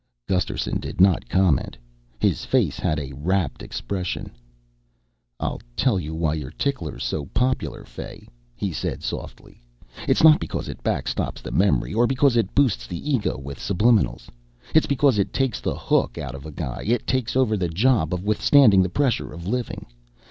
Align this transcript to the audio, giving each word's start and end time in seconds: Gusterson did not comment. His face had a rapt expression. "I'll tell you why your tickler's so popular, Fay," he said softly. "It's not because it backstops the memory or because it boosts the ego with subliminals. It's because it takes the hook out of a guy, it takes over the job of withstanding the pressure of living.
Gusterson 0.25 0.79
did 0.79 0.99
not 0.99 1.29
comment. 1.29 1.77
His 2.17 2.43
face 2.43 2.79
had 2.79 2.97
a 2.99 3.13
rapt 3.13 3.61
expression. 3.61 4.31
"I'll 5.39 5.61
tell 5.75 5.99
you 5.99 6.15
why 6.15 6.33
your 6.33 6.49
tickler's 6.49 7.03
so 7.03 7.25
popular, 7.35 7.83
Fay," 7.83 8.27
he 8.55 8.71
said 8.73 9.03
softly. 9.03 9.61
"It's 10.07 10.23
not 10.23 10.39
because 10.39 10.67
it 10.67 10.81
backstops 10.81 11.43
the 11.43 11.51
memory 11.51 11.93
or 11.93 12.07
because 12.07 12.35
it 12.35 12.55
boosts 12.55 12.87
the 12.87 13.11
ego 13.11 13.37
with 13.37 13.59
subliminals. 13.59 14.27
It's 14.73 14.87
because 14.87 15.19
it 15.19 15.33
takes 15.33 15.61
the 15.61 15.75
hook 15.77 16.17
out 16.17 16.33
of 16.33 16.47
a 16.47 16.51
guy, 16.51 16.81
it 16.87 17.05
takes 17.05 17.35
over 17.35 17.55
the 17.55 17.69
job 17.69 18.11
of 18.11 18.23
withstanding 18.23 18.81
the 18.81 18.89
pressure 18.89 19.31
of 19.31 19.45
living. 19.45 19.85